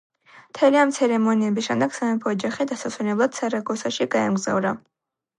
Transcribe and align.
მთელი 0.53 0.77
ამ 0.83 0.93
ცერემონიების 0.97 1.67
შემდეგ, 1.67 1.93
სამეფო 1.97 2.31
ოჯახი 2.31 2.67
დასასვენებლად 2.71 3.37
სარაგოსაში 3.41 4.09
გაემგზავრა. 4.17 4.73